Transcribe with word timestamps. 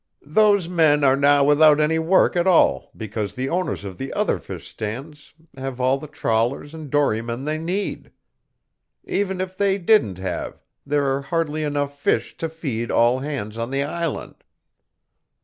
"Those 0.33 0.67
men 0.67 1.03
are 1.03 1.15
now 1.15 1.43
without 1.43 1.79
any 1.79 1.99
work 1.99 2.35
at 2.35 2.47
all 2.47 2.89
because 2.97 3.35
the 3.35 3.49
owners 3.49 3.83
of 3.83 3.99
the 3.99 4.11
other 4.13 4.39
fish 4.39 4.67
stands 4.67 5.35
have 5.55 5.79
all 5.79 5.99
the 5.99 6.07
trawlers 6.07 6.73
and 6.73 6.89
dorymen 6.89 7.45
they 7.45 7.59
need. 7.59 8.11
Even 9.03 9.39
if 9.39 9.55
they 9.55 9.77
didn't 9.77 10.17
have, 10.17 10.63
there 10.87 11.05
are 11.05 11.21
hardly 11.21 11.63
enough 11.63 11.99
fish 11.99 12.35
to 12.37 12.49
feed 12.49 12.89
all 12.89 13.19
hands 13.19 13.59
on 13.59 13.69
the 13.69 13.83
island. 13.83 14.43